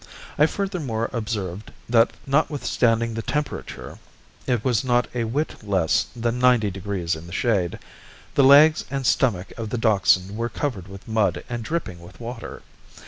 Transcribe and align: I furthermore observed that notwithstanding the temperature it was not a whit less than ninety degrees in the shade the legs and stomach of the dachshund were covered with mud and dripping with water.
I 0.39 0.47
furthermore 0.47 1.11
observed 1.13 1.71
that 1.87 2.11
notwithstanding 2.25 3.13
the 3.13 3.21
temperature 3.21 3.99
it 4.47 4.65
was 4.65 4.83
not 4.83 5.07
a 5.13 5.25
whit 5.25 5.63
less 5.63 6.07
than 6.15 6.39
ninety 6.39 6.71
degrees 6.71 7.15
in 7.15 7.27
the 7.27 7.31
shade 7.31 7.77
the 8.33 8.43
legs 8.43 8.83
and 8.89 9.05
stomach 9.05 9.53
of 9.59 9.69
the 9.69 9.77
dachshund 9.77 10.35
were 10.35 10.49
covered 10.49 10.87
with 10.87 11.07
mud 11.07 11.43
and 11.47 11.61
dripping 11.63 11.99
with 11.99 12.19
water. 12.19 12.63